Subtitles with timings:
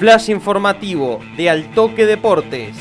[0.00, 2.74] Flash informativo de Altoque Deportes.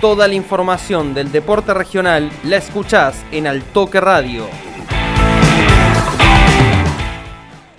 [0.00, 4.46] Toda la información del deporte regional la escuchás en Altoque Radio.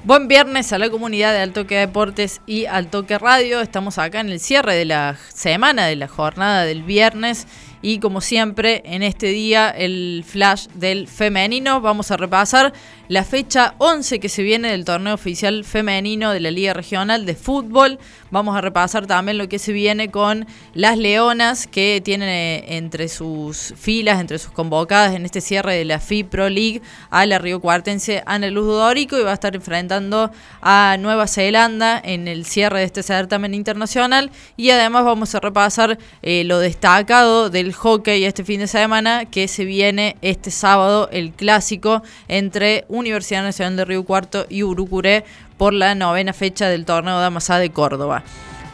[0.03, 3.61] Buen viernes a la comunidad de Altoque Deportes y Altoque Radio.
[3.61, 7.47] Estamos acá en el cierre de la semana, de la jornada del viernes.
[7.85, 11.81] Y como siempre, en este día, el flash del femenino.
[11.81, 12.71] Vamos a repasar
[13.09, 17.35] la fecha 11 que se viene del torneo oficial femenino de la Liga Regional de
[17.35, 17.99] Fútbol.
[18.31, 23.09] Vamos a repasar también lo que se viene con las Leonas que tienen eh, entre
[23.09, 27.37] sus filas, entre sus convocadas en este cierre de la FI Pro League a la
[27.37, 30.31] Río Cuartense Ana Luz Dórico y va a estar enfrentando
[30.61, 34.31] a Nueva Zelanda en el cierre de este certamen internacional.
[34.55, 39.47] Y además vamos a repasar eh, lo destacado del hockey este fin de semana que
[39.47, 45.25] se viene este sábado, el clásico entre Universidad Nacional de Río Cuarto y Urucuré
[45.57, 48.23] por la novena fecha del torneo de Amasá de Córdoba.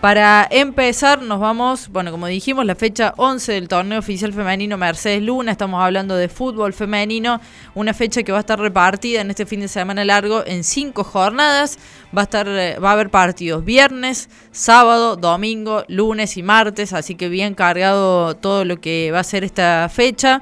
[0.02, 5.22] Para empezar, nos vamos, bueno, como dijimos, la fecha 11 del torneo oficial femenino Mercedes
[5.22, 5.52] Luna.
[5.52, 7.41] Estamos hablando de fútbol femenino,
[7.75, 11.03] una fecha que va a estar repartida en este fin de semana largo en cinco
[11.03, 11.78] jornadas.
[12.17, 17.16] Va a estar, eh, va a haber partidos viernes, sábado, domingo, lunes y martes, así
[17.16, 20.39] que bien cargado todo lo que va a ser esta fecha.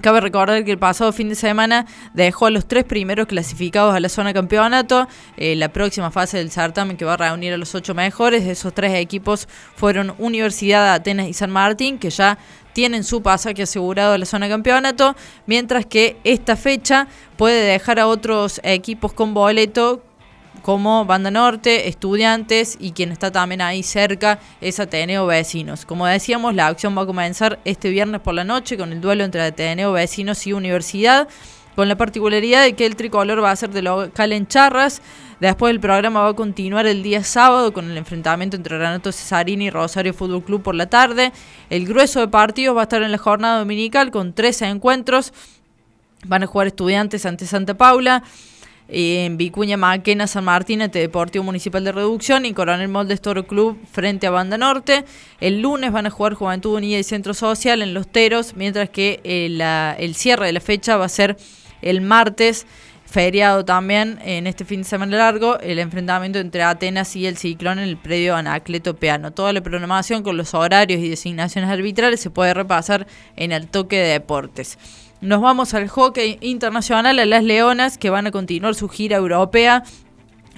[0.00, 4.00] Cabe recordar que el pasado fin de semana dejó a los tres primeros clasificados a
[4.00, 5.08] la zona campeonato.
[5.36, 8.44] Eh, la próxima fase del certamen que va a reunir a los ocho mejores.
[8.44, 12.38] Esos tres equipos fueron Universidad, Atenas y San Martín, que ya
[12.72, 15.16] tienen su pasaje asegurado a la zona campeonato.
[15.46, 20.02] Mientras que esta fecha puede dejar a otros equipos con boleto
[20.66, 25.86] como Banda Norte, Estudiantes y quien está también ahí cerca es Ateneo Vecinos.
[25.86, 29.22] Como decíamos, la acción va a comenzar este viernes por la noche con el duelo
[29.22, 31.28] entre Ateneo Vecinos y Universidad,
[31.76, 35.02] con la particularidad de que el tricolor va a ser de local en Charras.
[35.38, 39.66] Después el programa va a continuar el día sábado con el enfrentamiento entre Renato Cesarini
[39.66, 41.30] y Rosario Fútbol Club por la tarde.
[41.70, 45.32] El grueso de partidos va a estar en la jornada dominical con 13 encuentros.
[46.24, 48.24] Van a jugar estudiantes ante Santa Paula
[48.88, 53.78] en Vicuña Maquena, San Martín, ante Deportivo Municipal de Reducción y Coronel Moldes Toro Club
[53.90, 55.04] frente a Banda Norte.
[55.40, 59.20] El lunes van a jugar Juventud Unida y Centro Social en Los Teros, mientras que
[59.24, 61.36] eh, el cierre de la fecha va a ser
[61.82, 62.66] el martes
[63.06, 67.78] feriado también en este fin de semana largo, el enfrentamiento entre Atenas y el Ciclón
[67.78, 69.32] en el predio Anacleto Peano.
[69.32, 73.96] Toda la programación con los horarios y designaciones arbitrales se puede repasar en el toque
[73.96, 74.78] de deportes.
[75.20, 79.82] Nos vamos al hockey internacional, a las Leonas, que van a continuar su gira europea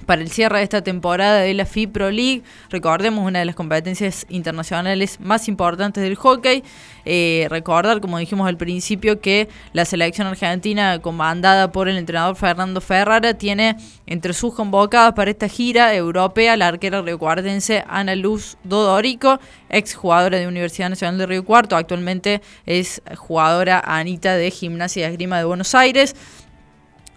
[0.08, 2.42] para el cierre de esta temporada de la FIPRO League.
[2.70, 6.64] Recordemos una de las competencias internacionales más importantes del hockey.
[7.04, 12.80] Eh, recordar, como dijimos al principio, que la selección argentina, comandada por el entrenador Fernando
[12.80, 13.76] Ferrara, tiene
[14.06, 19.38] entre sus convocadas para esta gira europea la arquera riocuartense Ana Luz Dodorico,
[19.68, 25.10] ex jugadora de Universidad Nacional de Río Cuarto, actualmente es jugadora Anita de Gimnasia y
[25.10, 26.16] Esgrima de Buenos Aires.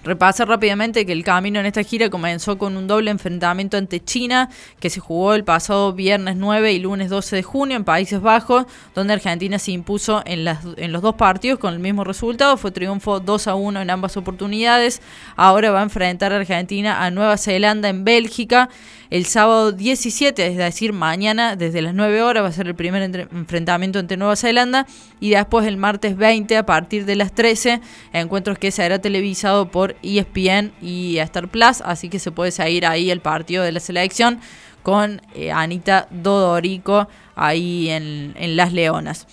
[0.04, 4.50] Repasa rápidamente que el camino en esta gira comenzó con un doble enfrentamiento ante China
[4.80, 8.66] que se jugó el pasado viernes 9 y lunes 12 de junio en Países Bajos,
[8.96, 12.72] donde Argentina se impuso en, las, en los dos partidos con el mismo resultado, fue
[12.72, 15.04] triunfo 2 a 1 en ambas oportunidades.
[15.36, 18.70] Ahora va a enfrentar a Argentina a Nueva Zelanda en Bélgica
[19.12, 23.04] el sábado 17, es decir, mañana desde las 9 horas va a ser el primer
[23.04, 24.88] enfrentamiento ante Nueva Zelanda
[25.22, 27.80] y después el martes 20 a partir de las 13,
[28.12, 33.10] encuentros que será televisado por ESPN y Star Plus, así que se puede seguir ahí
[33.10, 34.42] el partido de la selección
[34.84, 39.28] con eh, Anita Dodorico ahí en, en Las Leonas.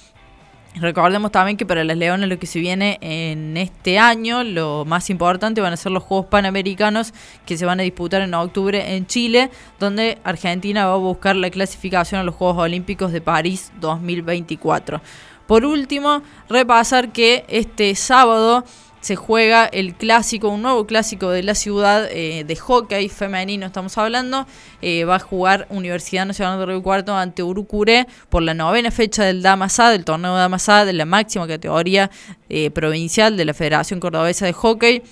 [0.74, 5.10] Recordemos también que para las Leonas lo que se viene en este año, lo más
[5.10, 7.14] importante van a ser los Juegos Panamericanos
[7.46, 9.50] que se van a disputar en octubre en Chile,
[9.80, 15.00] donde Argentina va a buscar la clasificación a los Juegos Olímpicos de París 2024.
[15.48, 18.66] Por último, repasar que este sábado
[19.00, 23.96] se juega el clásico, un nuevo clásico de la ciudad eh, de hockey femenino, estamos
[23.96, 24.46] hablando.
[24.82, 29.24] Eh, va a jugar Universidad Nacional de Río Cuarto ante Urucuré por la novena fecha
[29.24, 32.10] del Damasá, del torneo de Damasá, de la máxima categoría
[32.50, 35.02] eh, provincial de la Federación Cordobesa de Hockey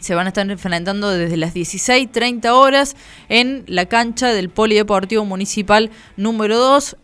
[0.00, 2.96] se van a estar enfrentando desde las 16.30 horas
[3.28, 6.96] en la cancha del Polideportivo Municipal número 2.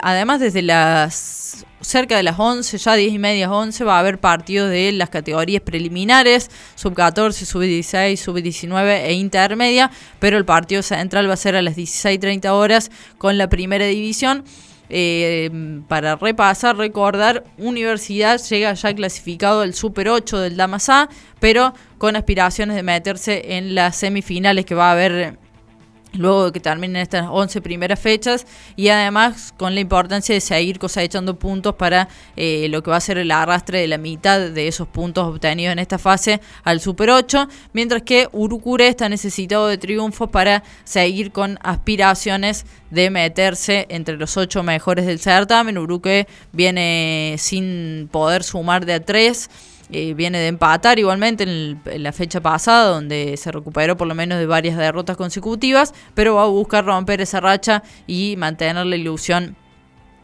[0.00, 4.18] además, desde las cerca de las 11, ya 10 y media, 11, va a haber
[4.18, 10.44] partidos de las categorías preliminares, sub 14, sub 16, sub 19 e intermedia, pero el
[10.44, 14.44] partido central va a ser a las 16.30 horas con la primera división.
[14.90, 15.50] eh,
[15.86, 21.10] para repasar, recordar, Universidad llega ya clasificado al Super 8 del Damasá,
[21.40, 25.38] pero con aspiraciones de meterse en las semifinales que va a haber
[26.12, 28.46] luego de que terminen estas 11 primeras fechas
[28.76, 33.00] y además con la importancia de seguir cosechando puntos para eh, lo que va a
[33.00, 37.10] ser el arrastre de la mitad de esos puntos obtenidos en esta fase al Super
[37.10, 44.16] 8, mientras que Urucure está necesitado de triunfos para seguir con aspiraciones de meterse entre
[44.16, 45.78] los 8 mejores del certamen.
[45.78, 49.50] Uruque viene sin poder sumar de a 3
[49.90, 54.38] eh, viene de empatar igualmente en, la fecha pasada, donde se recuperó por lo menos
[54.38, 59.56] de varias derrotas consecutivas, pero va a buscar romper esa racha y mantener la ilusión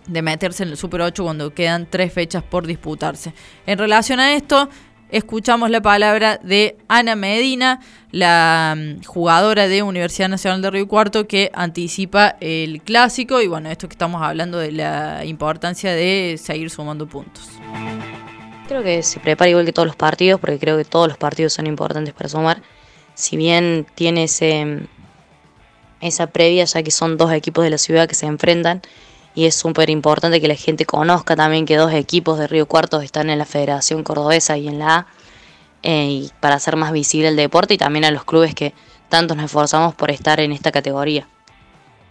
[0.07, 3.33] de meterse en el Super 8 cuando quedan tres fechas por disputarse.
[3.67, 4.69] En relación a esto,
[5.11, 7.81] escuchamos la palabra de Ana Medina,
[8.11, 13.71] la mm, jugadora de Universidad Nacional de Río Cuarto, que anticipa el clásico y bueno,
[13.71, 17.49] esto que estamos hablando de la importancia de seguir sumando puntos.
[18.67, 21.53] Creo que se prepara igual que todos los partidos, porque creo que todos los partidos
[21.53, 22.63] son importantes para sumar.
[23.15, 24.89] Si bien tiene ese,
[26.01, 28.81] esa previa, ya que son dos equipos de la ciudad que se enfrentan,
[29.35, 33.05] y es súper importante que la gente conozca también que dos equipos de Río Cuartos
[33.05, 35.07] están en la Federación Cordobesa y en la A,
[35.83, 38.73] eh, y para hacer más visible el deporte y también a los clubes que
[39.11, 41.29] tanto nos esforzamos por estar en esta categoría.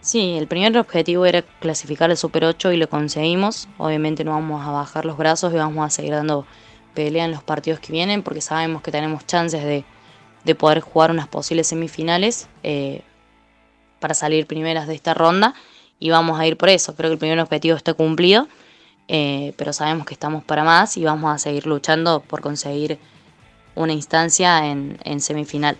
[0.04, 3.68] Sí, el primer objetivo era clasificar el Super 8 y lo conseguimos.
[3.78, 6.46] Obviamente no vamos a bajar los brazos y vamos a seguir dando
[6.92, 11.26] pelea en los partidos que vienen porque sabemos que tenemos chances de, poder jugar unas
[11.26, 13.00] posibles semifinales eh,
[13.98, 15.54] para salir primeras de esta ronda
[15.98, 16.94] y vamos a ir por eso.
[16.94, 18.46] Creo que el primer objetivo está cumplido,
[19.08, 22.98] eh, pero sabemos que estamos para más y vamos a seguir luchando por conseguir
[23.74, 25.78] una instancia en semifinal.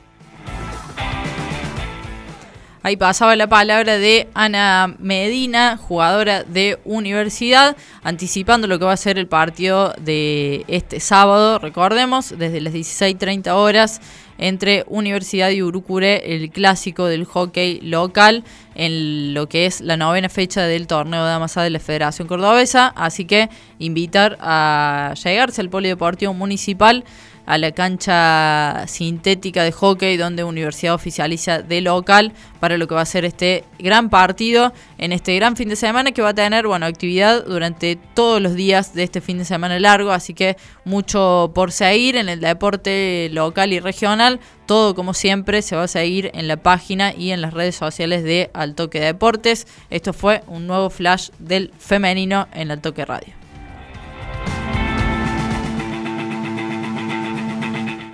[2.86, 8.98] Ahí pasaba la palabra de Ana Medina, jugadora de universidad, anticipando lo que va a
[8.98, 14.02] ser el partido de este sábado, recordemos, desde las 16.30 horas
[14.36, 18.44] entre Universidad y Urucure, el clásico del hockey local,
[18.74, 22.88] en lo que es la novena fecha del torneo de Amasá de la Federación Cordobesa.
[22.88, 23.48] Así que
[23.78, 27.02] invitar a llegarse al Polideportivo Municipal
[27.46, 33.02] a la cancha sintética de hockey donde Universidad oficializa de local para lo que va
[33.02, 36.66] a ser este gran partido en este gran fin de semana que va a tener
[36.66, 40.12] bueno actividad durante todos los días de este fin de semana largo.
[40.12, 44.40] Así que mucho por seguir en el deporte local y regional.
[44.66, 48.24] Todo como siempre se va a seguir en la página y en las redes sociales
[48.24, 49.66] de Altoque Deportes.
[49.90, 53.43] Esto fue un nuevo flash del femenino en Altoque Radio